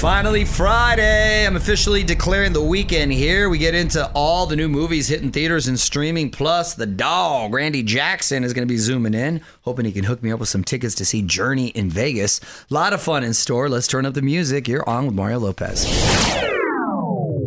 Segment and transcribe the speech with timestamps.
[0.00, 1.46] Finally, Friday.
[1.46, 3.50] I'm officially declaring the weekend here.
[3.50, 6.30] We get into all the new movies hitting theaters and streaming.
[6.30, 10.22] Plus, the dog, Randy Jackson, is going to be zooming in, hoping he can hook
[10.22, 12.40] me up with some tickets to see Journey in Vegas.
[12.70, 13.68] A lot of fun in store.
[13.68, 14.68] Let's turn up the music.
[14.68, 15.84] You're on with Mario Lopez.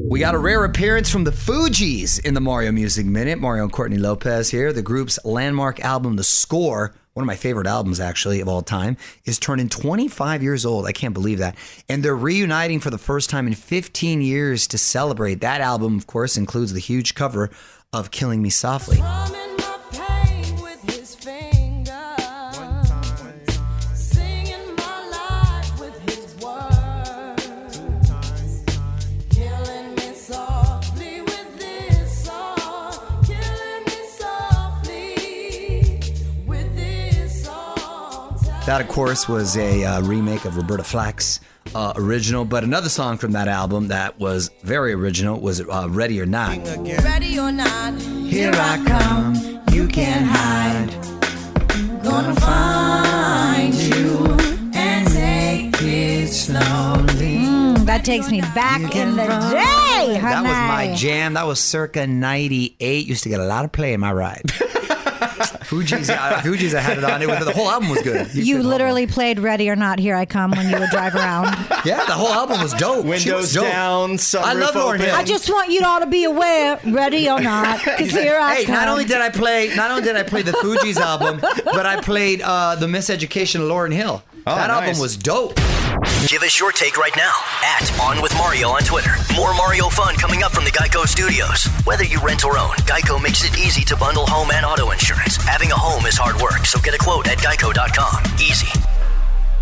[0.08, 3.40] We got a rare appearance from the Fugees in the Mario Music Minute.
[3.40, 4.72] Mario and Courtney Lopez here.
[4.72, 8.98] The group's landmark album, The Score, one of my favorite albums actually of all time,
[9.26, 10.86] is turning 25 years old.
[10.86, 11.56] I can't believe that.
[11.88, 15.42] And they're reuniting for the first time in 15 years to celebrate.
[15.42, 17.50] That album, of course, includes the huge cover
[17.92, 18.98] of Killing Me Softly.
[38.66, 41.42] That, of course, was a uh, remake of Roberta Flack's
[41.76, 46.22] uh, original, but another song from that album that was very original was uh, Ready
[46.22, 46.58] or Not.
[47.04, 49.36] Ready or not, Here I come,
[49.74, 50.92] you can't hide.
[52.04, 54.38] gonna find you
[54.74, 57.40] and take it slowly.
[57.44, 60.20] Mm, that takes me back in the day.
[60.22, 61.34] That was my jam.
[61.34, 63.06] That was circa 98.
[63.08, 64.42] Used to get a lot of play in my ride.
[65.74, 67.22] Fugees, uh, Fugees, I had it on.
[67.22, 68.34] It was, the whole album was good.
[68.34, 71.56] You literally played "Ready or Not, Here I Come" when you would drive around.
[71.86, 73.04] Yeah, the whole album was dope.
[73.04, 73.66] She was Windows dope.
[73.66, 75.02] down, I love Lauryn open.
[75.02, 75.16] Hill.
[75.16, 78.66] I just want you all to be aware, ready or not, because here I hey,
[78.66, 78.76] come.
[78.76, 82.00] not only did I play, not only did I play the Fugees album, but I
[82.00, 84.24] played uh, the Miseducation of Lauryn Hill.
[84.48, 85.60] Oh, that album was dope.
[86.28, 87.34] Give us your take right now
[87.64, 89.12] at On With Mario on Twitter.
[89.36, 91.66] More Mario fun coming up from the Geico Studios.
[91.86, 95.38] Whether you rent or own, Geico makes it easy to bundle home and auto insurance.
[95.38, 98.24] Having a home is hard work, so get a quote at geico.com.
[98.36, 98.68] Easy.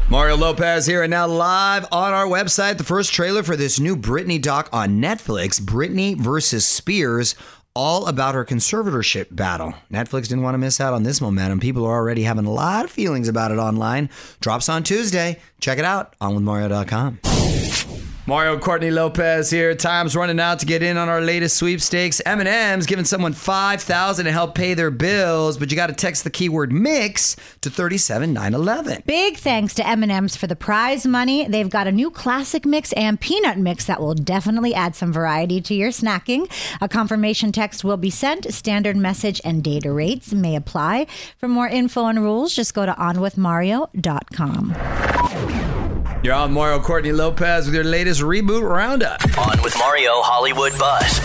[0.10, 2.78] Mario Lopez here and now live on our website.
[2.78, 7.36] The first trailer for this new Britney doc on Netflix, Britney versus Spears,
[7.74, 9.74] all about her conservatorship battle.
[9.92, 11.60] Netflix didn't want to miss out on this momentum.
[11.60, 14.10] People are already having a lot of feelings about it online.
[14.40, 15.40] Drops on Tuesday.
[15.60, 17.20] Check it out on withmario.com.
[18.28, 19.74] Mario Courtney Lopez here.
[19.74, 22.22] Time's running out to get in on our latest sweepstakes.
[22.24, 26.30] M&M's giving someone 5000 to help pay their bills, but you got to text the
[26.30, 29.02] keyword mix to 37911.
[29.08, 31.48] Big thanks to M&M's for the prize money.
[31.48, 35.60] They've got a new classic mix and peanut mix that will definitely add some variety
[35.62, 36.48] to your snacking.
[36.80, 38.54] A confirmation text will be sent.
[38.54, 41.08] Standard message and data rates may apply.
[41.40, 45.81] For more info and rules, just go to onwithmario.com.
[46.24, 49.24] You're on Mario Courtney Lopez with your latest reboot roundup.
[49.40, 51.20] On with Mario Hollywood Buzz.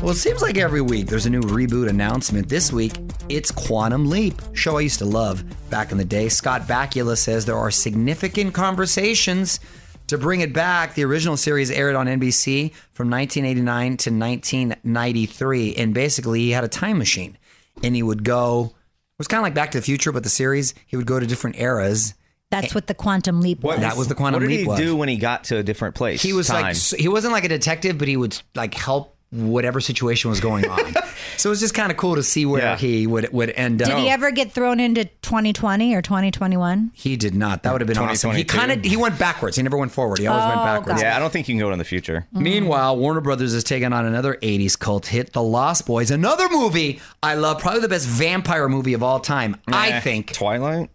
[0.00, 2.48] Well, it seems like every week there's a new reboot announcement.
[2.48, 2.94] This week,
[3.28, 6.30] it's Quantum Leap, show I used to love back in the day.
[6.30, 9.60] Scott Bakula says there are significant conversations
[10.06, 10.94] to bring it back.
[10.94, 16.68] The original series aired on NBC from 1989 to 1993, and basically he had a
[16.68, 17.36] time machine,
[17.82, 18.72] and he would go.
[18.72, 21.20] It was kind of like Back to the Future, but the series he would go
[21.20, 22.14] to different eras.
[22.62, 23.80] That's what the quantum leap was.
[23.80, 24.48] That was the quantum leap.
[24.48, 24.60] what did leap.
[24.60, 24.90] he was.
[24.92, 26.22] do when he got to a different place?
[26.22, 26.62] He was Time.
[26.62, 30.38] like s- he wasn't like a detective, but he would like help whatever situation was
[30.40, 30.78] going on.
[31.36, 32.76] so it was just kind of cool to see where Yeah.
[32.76, 33.88] he would would end up.
[33.88, 36.92] Did he ever get thrown into 2020 or 2021?
[36.94, 37.64] He did not.
[37.64, 38.30] That would have been awesome.
[38.36, 38.56] He 2022.
[38.58, 39.56] kind of he went backwards.
[39.56, 40.20] He never went forward.
[40.20, 41.02] He always went Oh, backwards.
[41.02, 42.26] yeah, I don't think you can go in the future.
[42.32, 46.12] Meanwhile, Warner Brothers is taking on another 80s cult hit, The Lost Boys.
[46.12, 49.56] Another movie I love, probably the best vampire movie of all time.
[49.66, 50.32] I Eh, think.
[50.32, 50.90] Twilight.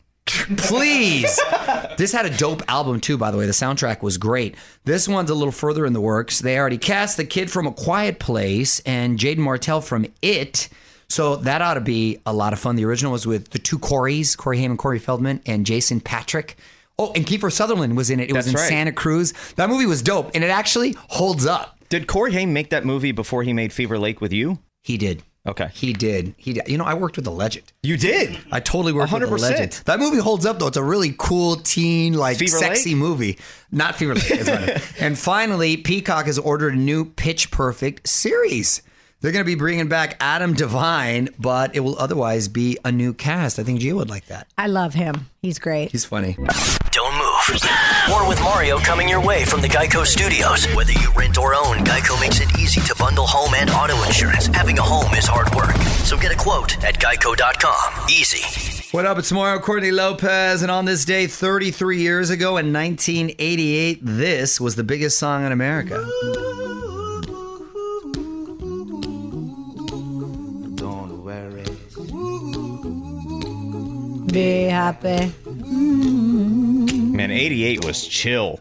[0.57, 1.39] Please.
[1.97, 3.45] this had a dope album too, by the way.
[3.45, 4.55] The soundtrack was great.
[4.85, 6.39] This one's a little further in the works.
[6.39, 10.69] They already cast the kid from A Quiet Place and Jaeden Martell from It.
[11.09, 12.77] So that ought to be a lot of fun.
[12.77, 16.55] The original was with the two Coreys, Corey Haim and Corey Feldman, and Jason Patric.
[16.97, 18.29] Oh, and Kiefer Sutherland was in it.
[18.29, 18.69] It was in right.
[18.69, 19.33] Santa Cruz.
[19.55, 21.77] That movie was dope, and it actually holds up.
[21.89, 24.59] Did Corey Haim make that movie before he made Fever Lake with you?
[24.81, 25.23] He did.
[25.47, 25.69] Okay.
[25.73, 26.35] He did.
[26.37, 26.67] He did.
[26.67, 27.71] You know, I worked with a legend.
[27.81, 28.37] You did.
[28.51, 29.81] I totally worked with a legend.
[29.85, 30.67] That movie holds up though.
[30.67, 32.97] It's a really cool teen, like Fever sexy Lake?
[32.99, 33.39] movie.
[33.71, 34.29] Not Fever Lake.
[34.29, 38.83] it's and finally, Peacock has ordered a new Pitch Perfect series.
[39.21, 43.13] They're going to be bringing back Adam Devine, but it will otherwise be a new
[43.13, 43.59] cast.
[43.59, 44.47] I think Gio would like that.
[44.57, 45.29] I love him.
[45.43, 45.91] He's great.
[45.91, 46.35] He's funny.
[47.57, 48.09] Don't.
[48.09, 50.65] More with Mario coming your way from the Geico Studios.
[50.73, 54.47] Whether you rent or own, Geico makes it easy to bundle home and auto insurance.
[54.47, 55.75] Having a home is hard work.
[56.05, 58.07] So get a quote at geico.com.
[58.09, 58.71] Easy.
[58.91, 59.17] What up?
[59.17, 64.75] It's Mario Courtney Lopez, and on this day, 33 years ago in 1988, this was
[64.75, 65.95] the biggest song in America.
[70.75, 71.71] Don't wear it.
[74.33, 75.31] Be happy.
[75.45, 76.70] Mm-hmm.
[77.21, 77.39] Man, mm.
[77.39, 78.59] 88 was chill.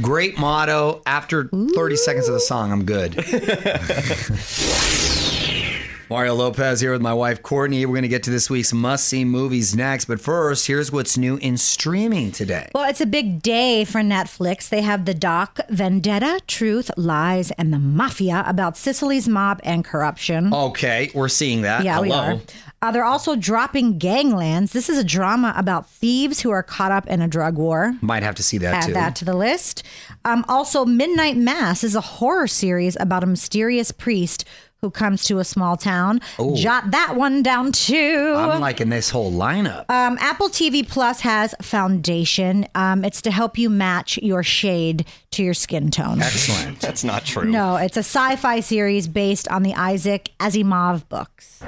[0.00, 1.02] Great motto.
[1.06, 3.14] After 30 seconds of the song, I'm good.
[6.10, 7.86] Mario Lopez here with my wife Courtney.
[7.86, 10.06] We're going to get to this week's must see movies next.
[10.06, 12.68] But first, here's what's new in streaming today.
[12.74, 14.68] Well, it's a big day for Netflix.
[14.68, 20.52] They have the doc Vendetta, Truth, Lies, and the Mafia about Sicily's mob and corruption.
[20.52, 21.84] Okay, we're seeing that.
[21.84, 22.40] Yeah, we are.
[22.82, 24.72] Uh, they're also dropping Ganglands.
[24.72, 27.94] This is a drama about thieves who are caught up in a drug war.
[28.02, 28.92] Might have to see that Add too.
[28.94, 29.84] that to the list.
[30.24, 34.44] Um, also, Midnight Mass is a horror series about a mysterious priest
[34.80, 36.18] who comes to a small town.
[36.56, 38.34] Jot that one down too.
[38.36, 39.88] I'm liking this whole lineup.
[39.88, 42.66] Um, Apple TV Plus has Foundation.
[42.74, 46.20] Um, it's to help you match your shade to your skin tone.
[46.20, 46.80] Excellent.
[46.80, 47.48] That's not true.
[47.48, 51.62] No, it's a sci-fi series based on the Isaac Asimov books.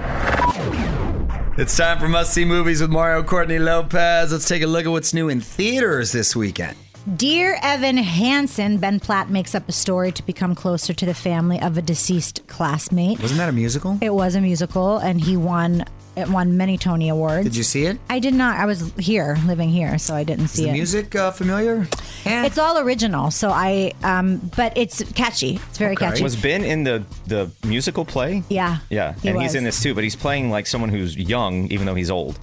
[1.56, 4.32] It's time for must see movies with Mario Courtney Lopez.
[4.32, 6.76] Let's take a look at what's new in theaters this weekend.
[7.14, 11.60] Dear Evan Hansen, Ben Platt makes up a story to become closer to the family
[11.60, 13.20] of a deceased classmate.
[13.20, 13.98] Wasn't that a musical?
[14.00, 15.84] It was a musical, and he won.
[16.16, 17.44] It won many Tony Awards.
[17.44, 17.99] Did you see it?
[18.08, 18.58] I did not.
[18.58, 20.72] I was here, living here, so I didn't Is see the it.
[20.75, 21.88] music uh, familiar?
[22.25, 22.46] Eh.
[22.46, 23.93] It's all original, so I.
[24.05, 25.56] Um, but it's catchy.
[25.69, 26.06] It's very Okay.
[26.11, 26.22] catchy.
[26.22, 28.43] Was Ben in the the musical play?
[28.49, 28.78] yeah.
[28.90, 29.43] Yeah, he and was.
[29.44, 32.38] he's in this too, but he's playing like someone who's young, even though he's old.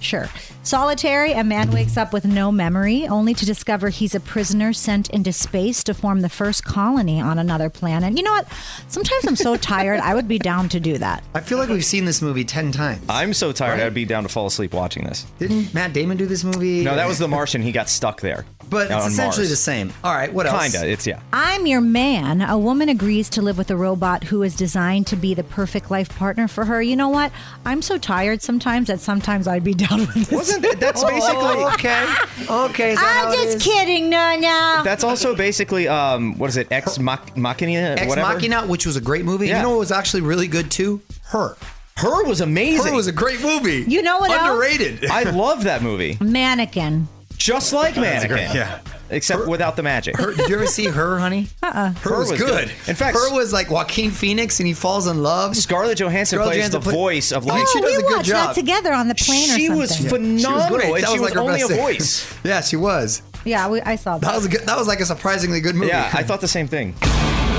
[0.00, 0.28] Sure.
[0.62, 5.10] Solitary, a man wakes up with no memory, only to discover he's a prisoner sent
[5.10, 8.16] into space to form the first colony on another planet.
[8.16, 8.46] You know what?
[8.88, 11.22] Sometimes I'm so tired, I would be down to do that.
[11.34, 13.04] I feel like we've seen this movie 10 times.
[13.08, 15.24] I'm so tired, I'd be down to fall asleep watching this.
[15.38, 16.82] Didn't Matt Damon do this movie?
[16.82, 17.62] No, that was The Martian.
[17.62, 18.44] He got stuck there.
[18.70, 19.50] But it's essentially Mars.
[19.50, 19.92] the same.
[20.02, 20.72] All right, what else?
[20.72, 20.88] Kinda.
[20.88, 21.20] It's yeah.
[21.32, 22.42] I'm your man.
[22.42, 25.90] A woman agrees to live with a robot who is designed to be the perfect
[25.90, 26.82] life partner for her.
[26.82, 27.30] You know what?
[27.64, 30.30] I'm so tired sometimes that sometimes I'd be down with this.
[30.32, 32.06] Wasn't that, that's basically Oh, okay.
[32.48, 32.92] Okay.
[32.92, 33.62] is that how I'm it just is?
[33.64, 34.82] kidding, no, no.
[34.84, 36.68] that's also basically um what is it?
[36.70, 38.34] Ex mach, Machina Ex whatever.
[38.34, 39.48] Machina, which was a great movie.
[39.48, 39.58] Yeah.
[39.58, 41.00] You know what was actually really good too?
[41.26, 41.56] Her.
[41.96, 42.90] Her was amazing.
[42.90, 43.84] Her was a great movie.
[43.86, 44.40] You know what else?
[44.50, 45.04] Underrated.
[45.10, 46.18] I love that movie.
[46.20, 47.06] Mannequin.
[47.36, 48.38] Just like Mannequin.
[48.54, 48.80] Yeah.
[49.10, 50.16] Except without the magic.
[50.16, 51.48] Her, did you ever see her, honey?
[51.62, 51.92] Uh-uh.
[51.92, 52.68] Her, Her was, was good.
[52.68, 52.88] good.
[52.88, 55.54] In fact- her was like Joaquin Phoenix, and he falls in love.
[55.56, 57.90] Scarlett Johansson Scarlett plays Johansson the play- voice of I like think she oh, does
[57.90, 58.46] we a good watched job.
[58.48, 59.78] that together on the plane or she something.
[59.78, 61.00] was She was phenomenal, great.
[61.02, 62.34] That she was was like her only a voice.
[62.44, 63.22] Yeah, she was.
[63.44, 64.26] Yeah, we, I saw that.
[64.26, 64.60] That was a good.
[64.62, 65.88] That was like a surprisingly good movie.
[65.88, 66.94] Yeah, I thought the same thing.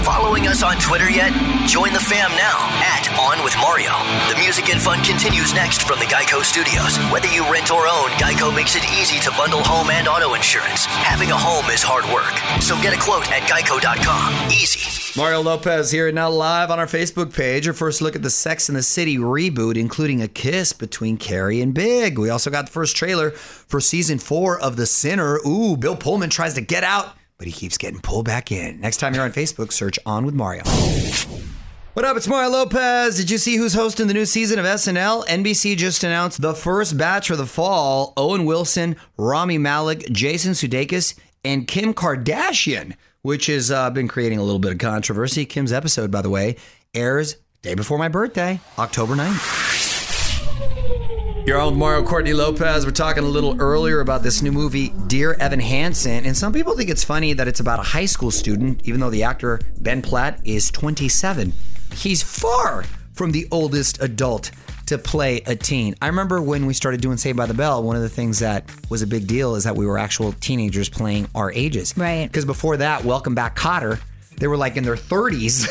[0.06, 1.34] Following us on Twitter yet?
[1.68, 3.90] Join the fam now at On With Mario.
[4.30, 6.96] The music and fun continues next from the Geico Studios.
[7.12, 10.86] Whether you rent or own, Geico makes it easy to bundle home and auto insurance.
[10.86, 12.38] Having a home is hard work.
[12.62, 14.52] So get a quote at geico.com.
[14.52, 15.20] Easy.
[15.20, 17.66] Mario Lopez here now live on our Facebook page.
[17.66, 21.62] Your first look at the Sex and the City reboot, including a kiss between Carrie
[21.62, 22.20] and Big.
[22.20, 25.40] We also got the first trailer for season four of The Sinner.
[25.48, 28.80] Ooh, Bill Pullman tries to get out, but he keeps getting pulled back in.
[28.80, 30.64] Next time you're on Facebook, search On with Mario.
[31.94, 32.18] What up?
[32.18, 33.16] It's Mario Lopez.
[33.16, 35.26] Did you see who's hosting the new season of SNL?
[35.28, 38.12] NBC just announced the first batch for the fall.
[38.18, 44.44] Owen Wilson, Rami Malek, Jason Sudeikis, and Kim Kardashian, which has uh, been creating a
[44.44, 45.46] little bit of controversy.
[45.46, 46.58] Kim's episode, by the way,
[46.94, 49.75] airs day before my birthday, October 9th.
[51.46, 52.88] Your old Mario Courtney Lopez.
[52.88, 56.26] We're talking a little earlier about this new movie, Dear Evan Hansen.
[56.26, 59.12] And some people think it's funny that it's about a high school student, even though
[59.12, 61.54] the actor Ben Platt is 27.
[61.94, 62.84] He's far
[63.14, 64.50] from the oldest adult
[64.88, 65.94] to play a teen.
[66.02, 68.68] I remember when we started doing Saved by the Bell, one of the things that
[68.90, 71.96] was a big deal is that we were actual teenagers playing our ages.
[71.96, 72.26] Right.
[72.26, 74.00] Because before that, Welcome Back Kotter,
[74.38, 75.66] they were like in their 30s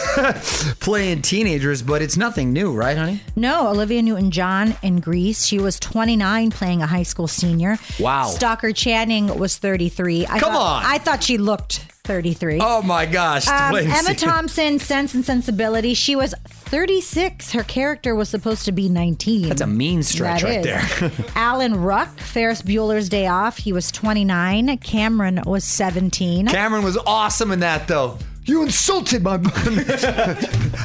[0.81, 3.21] playing teenagers, but it's nothing new, right, honey?
[3.37, 5.45] No, Olivia Newton John in Grease.
[5.45, 7.79] She was 29 playing a high school senior.
[8.01, 8.27] Wow.
[8.29, 10.27] Stockard Channing was 33.
[10.27, 10.91] I Come thought, on.
[10.91, 12.59] I thought she looked 33.
[12.61, 13.49] Oh my gosh.
[13.49, 14.15] Um, Emma.
[14.15, 15.95] Thompson, Sense and Sensibility.
[15.95, 17.53] She was 36.
[17.53, 19.49] Her character was supposed to be 19.
[19.49, 21.01] That's a mean stretch That right is.
[21.01, 21.27] there.
[21.35, 23.57] Alan Ruck, Ferris Bueller's Day Off.
[23.57, 24.77] He was 29.
[24.79, 26.47] Cameron was 17.
[26.49, 28.19] Cameron was awesome in that, though.
[28.47, 29.39] You insulted my.
[29.39, 29.53] mom.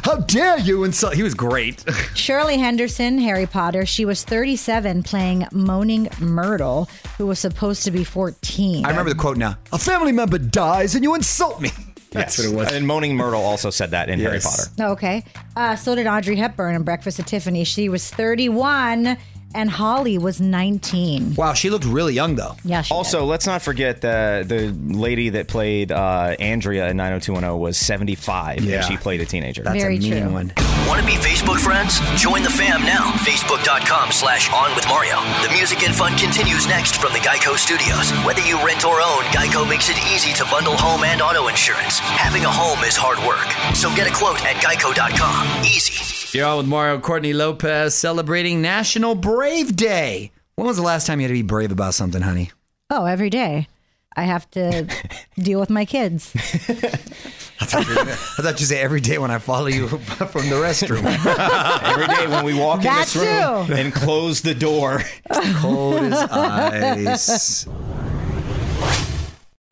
[0.04, 1.14] How dare you insult?
[1.16, 1.84] He was great.
[2.16, 3.86] Shirley Henderson, Harry Potter.
[3.86, 6.88] She was 37 playing Moaning Myrtle,
[7.18, 8.86] who was supposed to be 14.
[8.86, 9.58] I remember the quote now.
[9.74, 11.70] A family member dies and you insult me.
[12.12, 12.72] That's what it was.
[12.72, 14.64] And Moaning Myrtle also said that in Harry Potter.
[14.80, 15.24] Okay.
[15.56, 17.64] Uh, so did Audrey Hepburn in Breakfast at Tiffany.
[17.66, 19.18] She was 31
[19.56, 21.36] and Holly was 19.
[21.36, 22.56] Wow, she looked really young though.
[22.64, 27.60] Yeah, she Also, let's not forget the the lady that played uh, Andrea in 90210
[27.60, 28.76] was 75 Yeah.
[28.78, 29.64] and she played a teenager.
[29.64, 30.32] That's Very a mean true.
[30.32, 30.54] one.
[30.88, 32.00] Want to be Facebook friends?
[32.22, 33.12] Join the fam now.
[33.26, 35.18] Facebook.com slash on with Mario.
[35.46, 38.12] The music and fun continues next from the Geico Studios.
[38.26, 42.00] Whether you rent or own, Geico makes it easy to bundle home and auto insurance.
[42.00, 43.48] Having a home is hard work.
[43.76, 45.64] So get a quote at geico.com.
[45.64, 46.19] Easy.
[46.34, 50.32] You're on with Mario Courtney Lopez celebrating National Brave Day.
[50.56, 52.52] When was the last time you had to be brave about something, honey?
[52.92, 53.68] Oh, every day.
[54.16, 54.88] I have to
[55.40, 56.32] deal with my kids.
[57.62, 61.04] I thought you say every day when I follow you from the restroom.
[61.84, 63.74] Every day when we walk in this room too.
[63.74, 65.02] and close the door.
[65.58, 67.66] Cold as ice.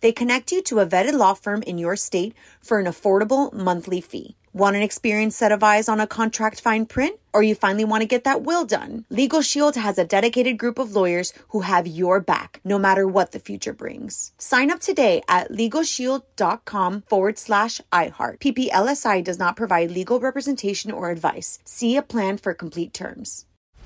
[0.00, 4.00] They connect you to a vetted law firm in your state for an affordable monthly
[4.00, 4.36] fee.
[4.52, 7.20] Want an experienced set of eyes on a contract fine print?
[7.32, 9.04] Or you finally want to get that will done?
[9.08, 13.30] Legal Shield has a dedicated group of lawyers who have your back, no matter what
[13.30, 14.32] the future brings.
[14.38, 18.40] Sign up today at LegalShield.com forward slash iHeart.
[18.40, 21.60] PPLSI does not provide legal representation or advice.
[21.64, 23.46] See a plan for complete terms.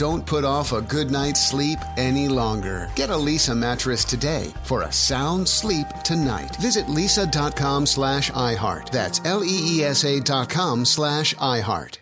[0.00, 2.88] Don't put off a good night's sleep any longer.
[2.96, 6.56] Get a Leesa mattress today for a sound sleep tonight.
[6.56, 8.88] Visit leesa.com slash iHeart.
[8.88, 11.98] That's L-E-E-S-A dot com slash iHeart.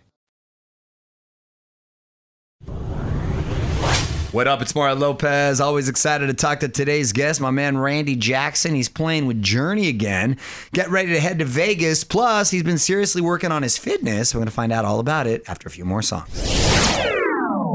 [4.30, 4.62] What up?
[4.62, 5.60] It's Mario Lopez.
[5.60, 8.76] Always excited to talk to today's guest, my man Randy Jackson.
[8.76, 10.36] He's playing with Journey again.
[10.72, 12.04] Get ready to head to Vegas.
[12.04, 14.32] Plus, he's been seriously working on his fitness.
[14.32, 16.28] We're going to find out all about it after a few more songs.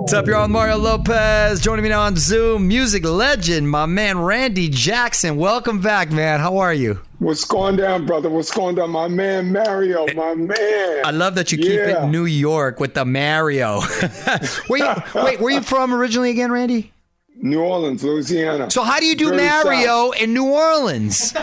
[0.04, 0.50] What's up, y'all?
[0.50, 1.62] Mario Lopez.
[1.62, 5.38] Joining me now on Zoom, music legend, my man Randy Jackson.
[5.38, 6.42] Welcome back, man.
[6.42, 7.00] How are you?
[7.20, 8.30] What's going down, brother?
[8.30, 8.90] What's going down?
[8.90, 11.06] My man Mario, my man.
[11.06, 12.04] I love that you keep Yeah.
[12.06, 13.80] it New York with the Mario.
[14.68, 16.92] where you, wait, where you from originally again, Randy?
[17.38, 18.70] New Orleans, Louisiana.
[18.72, 21.34] So how do you do Mario in New Orleans?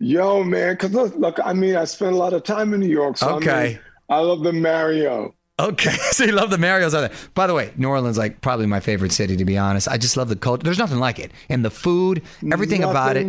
[0.00, 2.88] Yo, man, because look, look, I mean, I spent a lot of time in New
[2.88, 3.68] York, so I, Okay.
[3.68, 3.78] mean,
[4.10, 5.34] I love the Mario.
[5.58, 7.18] Okay, so you love the Mario's out there.
[7.34, 9.88] By the way, New Orleans like probably my favorite city to be honest.
[9.88, 10.62] I just love the culture.
[10.64, 12.22] There's nothing like it, and the food,
[12.52, 13.26] everything about it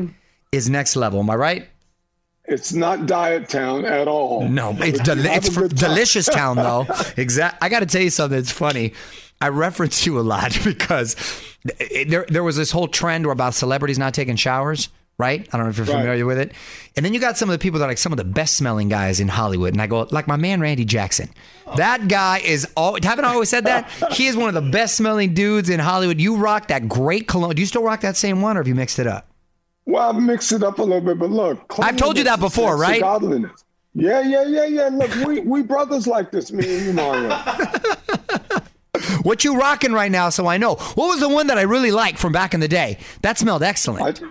[0.51, 1.19] is next level.
[1.19, 1.67] Am I right?
[2.45, 4.47] It's not Diet Town at all.
[4.47, 6.85] No, it's del- it's fr- delicious town though.
[7.17, 7.57] exact.
[7.61, 8.39] I got to tell you something.
[8.39, 8.93] It's funny.
[9.41, 11.15] I reference you a lot because
[12.07, 14.89] there there was this whole trend where about celebrities not taking showers.
[15.19, 15.47] Right?
[15.51, 16.01] I don't know if you're Right.
[16.01, 16.51] familiar with it.
[16.95, 18.55] And then you got some of the people that are like some of the best
[18.55, 19.73] smelling guys in Hollywood.
[19.73, 21.29] And I go, like my man Randy Jackson.
[21.75, 23.89] That guy is all haven't I always said that?
[24.11, 26.19] He is one of the best smelling dudes in Hollywood.
[26.21, 27.55] You rock that great cologne.
[27.55, 29.27] Do you still rock that same one or have you mixed it up?
[29.87, 31.63] Well, I've mixed it up a little bit, but look.
[31.79, 33.01] I've told you that before, is next to right?
[33.01, 33.63] Godliness.
[33.95, 34.89] Yeah, yeah, yeah, yeah.
[34.89, 37.29] Look, we, we brothers like this, me and you, Mario.
[39.23, 40.75] What you rocking right now so I know?
[40.75, 42.97] What was the one that I really liked from back in the day?
[43.21, 44.05] That smelled excellent.
[44.05, 44.27] I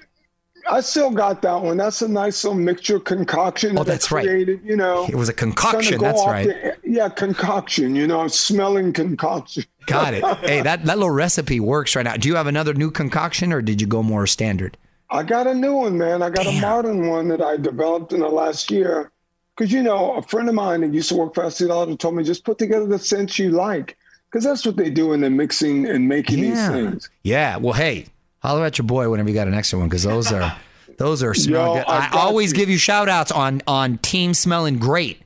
[0.80, 1.76] still got that one.
[1.76, 3.78] That's a nice little mixture concoction.
[3.78, 4.24] Oh, that I that's right.
[4.26, 6.00] created, You know, It was a concoction.
[6.00, 6.46] That's right.
[6.48, 7.94] the- yeah, concoction.
[7.94, 9.64] You know, smelling concoction.
[9.86, 10.24] Got it.
[10.40, 12.16] Hey, that, that little recipe works right now.
[12.16, 14.76] Do you have another new concoction or did you go more standard?
[15.10, 16.20] I got a new one, man.
[16.22, 19.12] I got a modern one that I developed in the last year.
[19.56, 22.14] Because, you know, a friend of mine that used to work for Estee Lauder told
[22.16, 23.96] me just put together the scents you like.
[24.28, 26.72] Because that's what they do in the mixing and making these Yeah.
[26.72, 27.08] things.
[27.22, 27.56] Yeah.
[27.56, 28.06] Well, hey,
[28.46, 30.56] holler at your boy whenever you got an extra one because those are
[30.98, 31.88] those are smell Yo, good.
[31.88, 32.58] I I, always you.
[32.58, 35.20] give you shout outs on on team smelling great.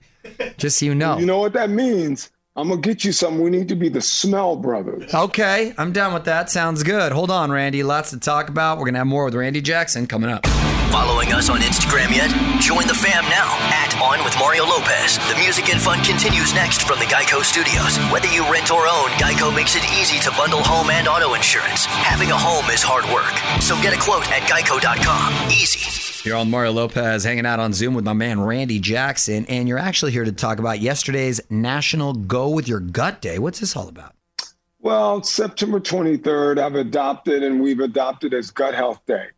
[0.59, 1.19] Just so you know.
[1.19, 2.31] You know what that means?
[2.57, 3.43] I'm going to get you something.
[3.43, 5.15] We need to be the Smell Brothers.
[5.15, 6.51] Okay, I'm done with that.
[6.51, 7.13] Sounds good.
[7.13, 7.83] Hold on, Randy.
[7.83, 8.79] Lots to talk about.
[8.79, 10.45] We're gonna have more with Randy Jackson coming up.
[10.91, 12.31] Following us on Instagram yet?
[12.61, 15.19] Join the fam now at On with Mario Lopez.
[15.31, 17.97] The music and fun continues next from the Geico Studios.
[18.11, 21.85] Whether you rent or own, Geico makes it easy to bundle home and auto insurance.
[21.87, 23.31] Having a home is hard work,
[23.63, 25.51] so get a quote at geico.com.
[25.51, 26.29] Easy.
[26.29, 29.79] You're on Mario Lopez hanging out on Zoom with my man Randy Jackson, and you're
[29.79, 33.39] actually here to talk about yesterday's National Go With Your Gut Day.
[33.39, 34.15] What's this all about?
[34.81, 39.29] Well, September 23rd, I've adopted and we've adopted as Gut Health Day.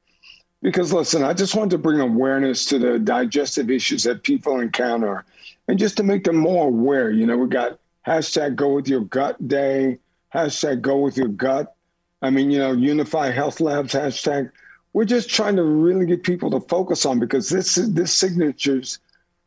[0.62, 5.24] Because listen, I just wanted to bring awareness to the digestive issues that people encounter
[5.68, 7.10] and just to make them more aware.
[7.10, 9.98] You know, we got hashtag go with your gut day,
[10.32, 11.74] hashtag go with your gut.
[12.22, 14.50] I mean, you know, Unify Health Labs hashtag.
[14.92, 19.00] We're just trying to really get people to focus on because this this signatures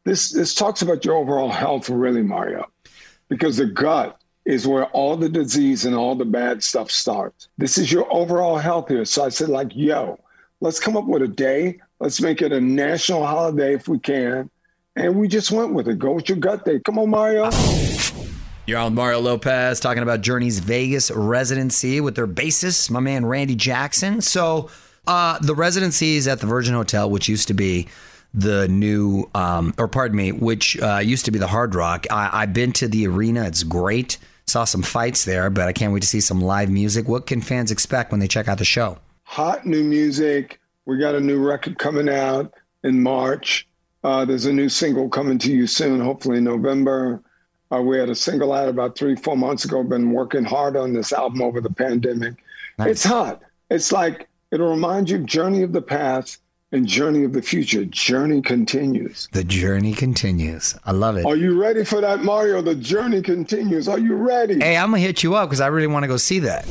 [0.06, 2.70] this this talks about your overall health really, Mario.
[3.30, 7.50] Because the gut is where all the disease and all the bad stuff starts.
[7.58, 9.04] This is your overall health here.
[9.06, 10.20] So I said, like, yo,
[10.62, 11.80] let's come up with a day.
[12.00, 14.50] Let's make it a national holiday if we can.
[14.96, 16.00] And we just went with it.
[16.00, 16.80] Go with your gut day.
[16.80, 17.50] Come on, Mario.
[18.66, 23.56] You're on Mario Lopez talking about Journey's Vegas residency with their bassist, my man Randy
[23.56, 24.22] Jackson.
[24.22, 24.70] So,
[25.06, 27.88] uh, the residency is at the Virgin Hotel, which used to be
[28.34, 32.08] the new, um, or pardon me, which uh, used to be the Hard Rock.
[32.10, 34.18] I, I've been to the arena; it's great.
[34.48, 37.08] Saw some fights there, but I can't wait to see some live music.
[37.08, 38.98] What can fans expect when they check out the show?
[39.26, 40.60] Hot new music.
[40.86, 43.68] We got a new record coming out in March.
[44.04, 47.22] Uh, there's a new single coming to you soon, hopefully in November.
[47.74, 49.84] Uh, we had a single out about three, four months ago.
[49.84, 52.36] Been working hard on this album over the pandemic.
[52.80, 53.42] It's hot.
[53.72, 56.40] It's like it'll remind you of Journey of the Past
[56.72, 57.84] and Journey of the Future.
[57.86, 59.28] Journey continues.
[59.32, 60.76] The journey continues.
[60.86, 61.26] I love it.
[61.26, 62.62] Are you ready for that, Mario?
[62.62, 63.88] The journey continues.
[63.88, 64.60] Are you ready?
[64.60, 66.66] Hey, I'm gonna hit you up because I really want to go see that.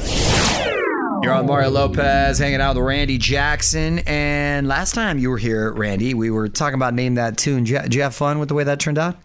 [1.25, 4.01] You're on Mario Lopez, hanging out with Randy Jackson.
[4.01, 7.65] And last time you were here, Randy, we were talking about name that tune.
[7.65, 9.17] Did you, have fun with the way that turned out?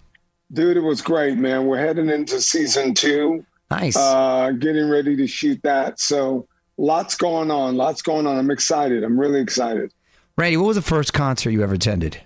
[0.53, 1.65] Dude, it was great, man.
[1.65, 3.45] We're heading into season two.
[3.69, 3.97] Nice.
[3.97, 5.99] Uh, getting ready to shoot that.
[5.99, 7.75] So lots going on.
[7.75, 8.37] Lots going on.
[8.37, 9.03] I'm excited.
[9.03, 9.91] I'm really excited.
[10.37, 12.21] Randy, what was the first concert you ever attended?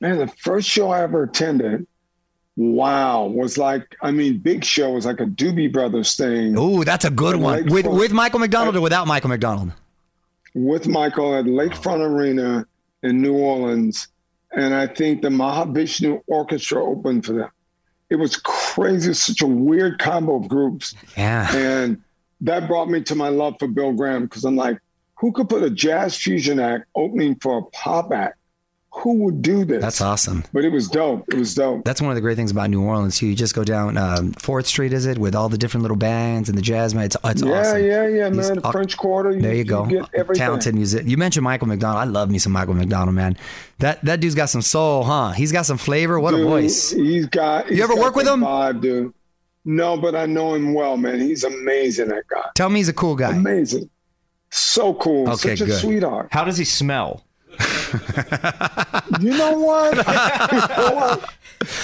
[0.00, 1.86] Man, the first show I ever attended,
[2.58, 6.58] wow, was like, I mean, big show was like a Doobie Brothers thing.
[6.58, 7.66] Ooh, that's a good one.
[7.66, 9.72] With Lakefront- with Michael McDonald or without Michael McDonald?
[10.54, 12.66] with Michael at Lakefront Arena
[13.04, 14.08] in New Orleans,
[14.50, 17.50] and I think the Mahavishnu Orchestra opened for them.
[18.10, 21.54] It was crazy, such a weird combo of groups, Yeah.
[21.54, 22.02] and
[22.40, 24.78] that brought me to my love for Bill Graham because I'm like,
[25.20, 28.36] who could put a jazz fusion act opening for a pop act?
[28.90, 29.80] Who would do this?
[29.82, 30.44] That's awesome.
[30.52, 31.28] But it was dope.
[31.28, 31.84] It was dope.
[31.84, 33.26] That's one of the great things about New Orleans too.
[33.26, 36.48] You just go down um, Fourth Street, is it, with all the different little bands
[36.48, 37.04] and the jazz man.
[37.04, 37.84] It's, it's yeah, awesome.
[37.84, 38.60] yeah, yeah, He's man.
[38.60, 39.40] The French Quarter.
[39.40, 39.84] There you go.
[39.86, 40.40] get everything.
[40.40, 41.06] Talented music.
[41.06, 42.00] You mentioned Michael McDonald.
[42.00, 43.36] I love me some Michael McDonald, man.
[43.78, 45.30] That that dude's got some soul, huh?
[45.30, 46.18] He's got some flavor.
[46.18, 46.90] What a voice.
[46.90, 47.68] He's got.
[47.68, 48.40] he's ever got work with him?
[48.40, 49.14] Vibe, dude.
[49.64, 51.20] No, but I know him well, man.
[51.20, 52.08] He's amazing.
[52.08, 52.42] That guy.
[52.54, 53.32] Tell me he's a cool guy.
[53.32, 53.90] Amazing.
[54.50, 55.28] So cool.
[55.28, 55.80] Okay, Such a good.
[55.80, 56.28] sweetheart.
[56.32, 57.26] How does he smell?
[59.20, 59.96] You know what?
[60.52, 61.34] You know what?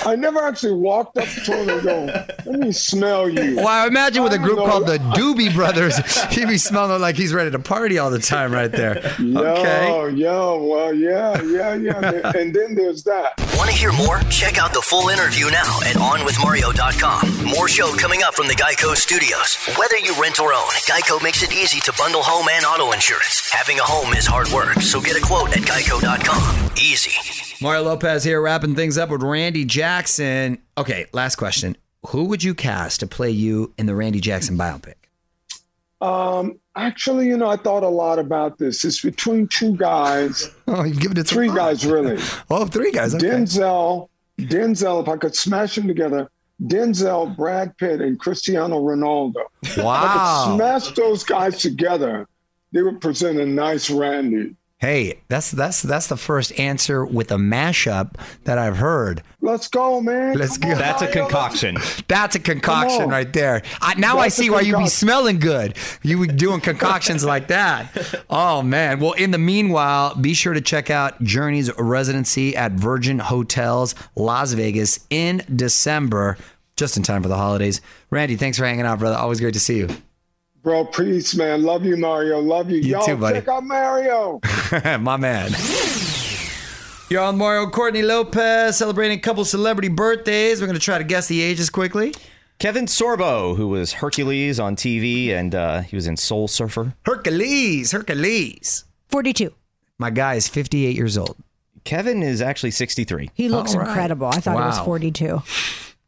[0.07, 2.05] I never actually walked up to him and go,
[2.47, 4.67] "Let me smell you." Well, I imagine with a group know.
[4.67, 5.97] called the Doobie Brothers,
[6.33, 9.03] he'd be smelling like he's ready to party all the time right there.
[9.21, 10.11] Yo, Okay.
[10.15, 12.33] yo, well, yeah, yeah, yeah.
[12.37, 13.33] and then there's that.
[13.57, 14.21] Want to hear more?
[14.31, 17.45] Check out the full interview now at OnWithMario.com.
[17.47, 19.57] More show coming up from the Geico Studios.
[19.79, 23.51] Whether you rent or own, Geico makes it easy to bundle home and auto insurance.
[23.53, 26.71] Having a home is hard work, so get a quote at Geico.com.
[26.77, 27.13] Easy.
[27.63, 30.59] Mario Lopez here, wrapping things up with Randy Jackson.
[30.79, 31.77] Okay, last question.
[32.09, 34.95] Who would you cast to play you in the Randy Jackson biopic?
[36.01, 38.85] Um, actually, you know, I thought a lot about this.
[38.85, 40.51] It's between two guys.
[40.67, 42.19] Oh, you've given it three guys, really.
[42.51, 43.15] Oh, three guys.
[43.15, 43.27] Okay.
[43.27, 44.09] Denzel,
[44.41, 45.03] Denzel.
[45.03, 46.31] If I could smash them together,
[46.63, 49.43] Denzel, Brad Pitt, and Cristiano Ronaldo.
[49.63, 50.45] If I Wow.
[50.47, 52.27] could smash those guys together,
[52.73, 54.57] they would present a nice Randy.
[54.85, 59.23] Hey, that's that's that's the first answer with a mashup that I've heard.
[59.41, 60.37] Let's go, man.
[60.37, 60.75] Let's Come go.
[60.75, 61.79] on, That's a concoction.
[62.07, 63.63] That's a concoction right there.
[63.81, 65.79] I, now I That's a see why you be smelling good.
[66.03, 68.25] You be doing concoctions like that.
[68.29, 69.01] Oh man.
[69.01, 74.53] Well, in the meanwhile, be sure to check out Journey's residency at Virgin Hotels Las
[74.53, 76.37] Vegas in December,
[76.77, 77.81] just in time for the holidays.
[78.11, 79.17] Randy, thanks for hanging out, brother.
[79.17, 79.89] Always great to see you.
[80.65, 81.63] Bro, peace, man.
[81.63, 82.41] Love you, Mario.
[82.41, 82.79] Love you.
[82.79, 83.39] You Yo, too, buddy.
[83.39, 84.41] check out Mario.
[85.01, 85.53] My man.
[87.11, 90.61] You're on Mario Courtney Lopez celebrating a couple celebrity birthdays.
[90.61, 92.15] We're going to try to guess the ages quickly.
[92.59, 96.95] Kevin Sorbo, who was Hercules on TV, and uh, he was in Soul Surfer.
[97.05, 98.85] Hercules, Hercules.
[99.11, 99.53] 42.
[99.99, 101.37] My guy is 58 years old.
[101.85, 103.29] Kevin is actually 63.
[103.35, 103.89] He looks All right.
[103.89, 104.29] incredible.
[104.29, 104.85] I thought he was Wow.
[104.87, 105.43] 42.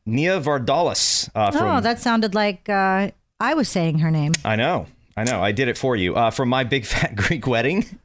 [0.07, 1.77] Nia Vardalos uh, from.
[1.77, 3.11] oh, that sounded like uh,
[3.41, 4.33] I was saying her name.
[4.45, 4.87] I know.
[5.17, 5.43] I know.
[5.43, 6.15] I did it for you.
[6.17, 7.99] Uh, from My Big Fat Greek Wedding.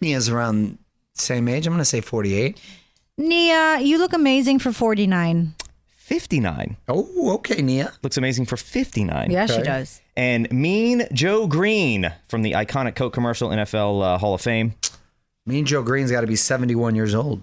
[0.00, 0.78] Nia's around
[1.14, 1.66] same age.
[1.66, 2.60] I'm going to say 48.
[3.16, 5.54] Nia, you look amazing for 49.
[5.86, 6.76] 59.
[6.88, 7.92] Oh, okay, Nia.
[8.02, 9.30] Looks amazing for 59.
[9.30, 10.02] Yeah, she does.
[10.16, 14.74] And Mean Joe Greene from the iconic Coke commercial NFL uh, Hall of Fame.
[15.46, 17.40] Mean Joe Greene's got to be 71 years old.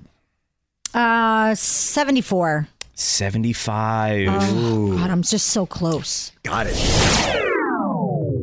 [0.94, 2.67] Uh, 74.
[2.93, 4.27] 75.
[4.30, 6.32] Oh, God, I'm just so close.
[6.43, 7.51] Got it.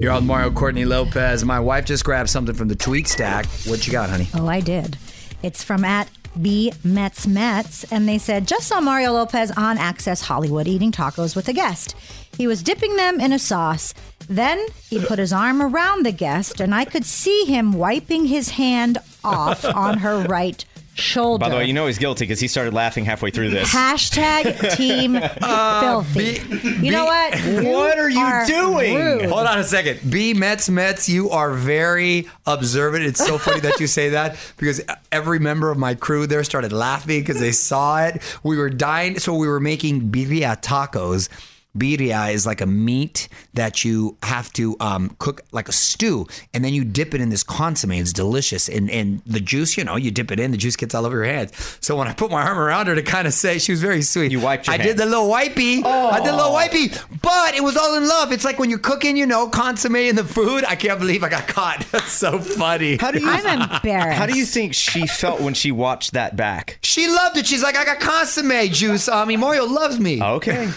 [0.01, 1.45] You're on Mario Courtney Lopez.
[1.45, 3.47] My wife just grabbed something from the tweet stack.
[3.67, 4.29] What you got, honey?
[4.35, 4.97] Oh, I did.
[5.43, 6.09] It's from at
[6.41, 11.35] B Mets Mets, and they said just saw Mario Lopez on Access Hollywood eating tacos
[11.35, 11.97] with a guest.
[12.37, 13.93] He was dipping them in a sauce.
[14.29, 18.51] Then he put his arm around the guest, and I could see him wiping his
[18.51, 20.65] hand off on her right
[20.99, 21.41] shoulder.
[21.41, 23.73] By the way, you know he's guilty because he started laughing halfway through this.
[23.73, 26.41] Hashtag team uh, filthy.
[26.85, 27.35] you know what?
[27.65, 28.95] What are you doing?
[28.95, 29.25] rude.
[29.31, 30.11] Hold on a second.
[30.11, 33.05] B Mets Mets, you are very observant.
[33.05, 34.81] It's so funny that you say that because
[35.13, 38.23] every member of my crew there started laughing because they saw it.
[38.43, 41.29] We were dying, so we were making birria tacos.
[41.77, 46.65] Birria is like a meat that you have to um, cook like a stew, and
[46.65, 47.93] then you dip it in this consomme.
[47.93, 50.95] It's delicious, and and the juice, you know, you dip it in, the juice gets
[50.95, 51.53] all over your hands.
[51.81, 54.03] So when I put my arm around her to kind of say, she was very
[54.03, 54.33] sweet.
[54.33, 54.89] You wiped your I hand.
[54.89, 55.83] did the little wipey.
[55.85, 56.09] Oh.
[56.09, 58.33] I did a little wipey, but it was all in love.
[58.33, 60.65] It's like when you're cooking, you know, consomme in the food.
[60.65, 61.87] I can't believe I got caught.
[61.93, 62.97] That's so funny.
[62.97, 64.19] How do you I'm embarrassed.
[64.19, 66.79] How do you think she felt when she watched that back?
[66.83, 67.47] She loved it.
[67.47, 69.37] She's like, I got consomme juice on me.
[69.37, 70.23] Mario loves me.
[70.23, 70.69] Okay.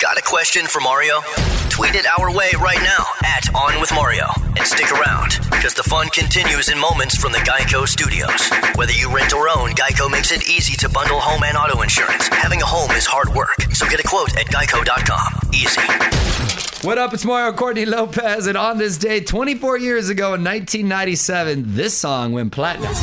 [0.00, 1.22] Got a question for Mario?
[1.70, 5.40] Tweet it our way right now at On With Mario and stick around.
[5.50, 8.48] Because the fun continues in moments from the Geico Studios.
[8.76, 12.28] Whether you rent or own, Geico makes it easy to bundle home and auto insurance.
[12.28, 15.50] Having a home is hard work, so get a quote at geico.com.
[15.52, 16.86] Easy.
[16.86, 17.12] What up?
[17.12, 22.32] It's Mario Courtney Lopez, and on this day, 24 years ago in 1997, this song
[22.32, 22.94] went platinum.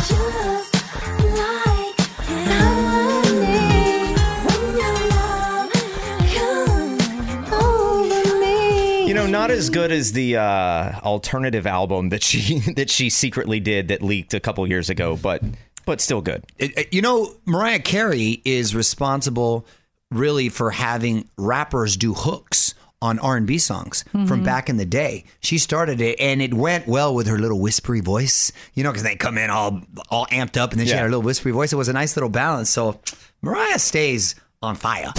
[9.05, 13.59] You know, not as good as the uh, alternative album that she that she secretly
[13.59, 15.41] did that leaked a couple years ago, but
[15.85, 16.43] but still good.
[16.57, 19.65] It- it- you know, Mariah Carey is responsible
[20.11, 24.43] really for having rappers do hooks on R&B songs from Mhm.
[24.45, 25.25] back in the day.
[25.41, 29.03] She started it and it went well with her little whispery voice, you know, because
[29.03, 31.71] they come in all all amped up and then she had her little whispery voice.
[31.71, 32.69] It was a nice little balance.
[32.71, 32.99] So
[33.43, 35.11] Mariah stays on fire.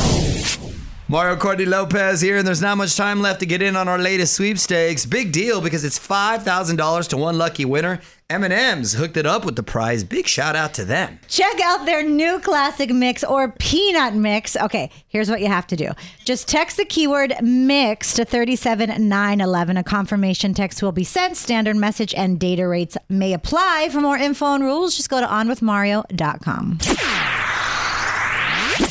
[1.09, 3.99] Mario Courtney Lopez here, and there's not much time left to get in on our
[3.99, 5.07] latest sweepstakes.
[5.07, 8.01] Big deal because it's five thousand dollars to one lucky winner.
[8.29, 10.03] M&M's hooked it up with the prize.
[10.03, 11.21] Big shout out to them.
[11.29, 14.57] Check out their new classic mix or peanut mix.
[14.57, 15.91] Okay, here's what you have to do.
[16.25, 19.77] Just text the keyword mix to 37911.
[19.77, 21.37] A confirmation text will be sent.
[21.37, 23.91] Standard message and data rates may apply.
[23.93, 26.79] For more info and rules, just go to onwithmario.com.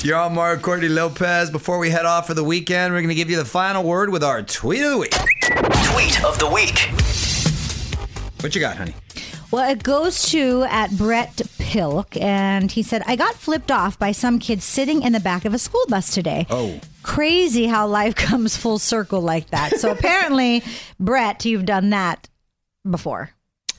[0.04, 1.50] You're on Mario Courtney Lopez.
[1.50, 4.10] Before we head off for the weekend, we're going to give you the final word
[4.10, 5.12] with our tweet of the week.
[5.12, 6.80] Tweet of the week.
[8.42, 8.94] What you got, honey?
[9.52, 14.12] Well, it goes to at Brett Pilk, and he said, I got flipped off by
[14.12, 16.46] some kids sitting in the back of a school bus today.
[16.50, 16.80] Oh.
[17.04, 19.78] Crazy how life comes full circle like that.
[19.80, 20.64] So apparently,
[21.00, 22.28] Brett, you've done that
[22.90, 23.32] before.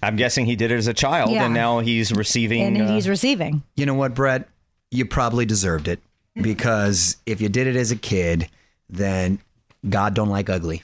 [0.03, 1.45] I'm guessing he did it as a child, Yeah.
[1.45, 2.63] and now he's receiving.
[2.63, 3.63] And uh, he's receiving.
[3.77, 4.49] You know what, Brett?
[4.97, 6.01] You probably deserved it
[6.41, 8.49] because if you did it as a kid,
[8.89, 9.41] then
[9.89, 10.81] God don't like ugly.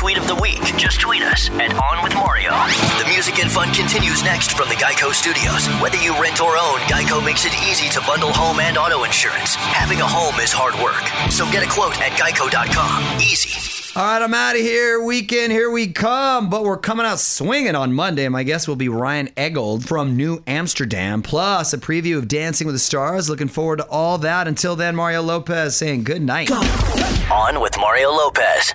[0.00, 0.62] Tweet of the week.
[0.78, 2.52] Just tweet us at On With Mario.
[2.96, 5.66] The music and fun continues next from the Geico Studios.
[5.82, 9.56] Whether you rent or own, Geico makes it easy to bundle home and auto insurance.
[9.56, 13.20] Having a home is hard work, so get a quote at geico.com.
[13.20, 13.92] Easy.
[13.94, 15.02] All right, I'm out of here.
[15.02, 16.48] Weekend, here we come.
[16.48, 18.26] But we're coming out swinging on Monday.
[18.30, 22.74] My guest will be Ryan Eggold from New Amsterdam, plus a preview of Dancing with
[22.74, 23.28] the Stars.
[23.28, 24.48] Looking forward to all that.
[24.48, 26.50] Until then, Mario Lopez saying good night.
[26.50, 28.74] On with Mario Lopez.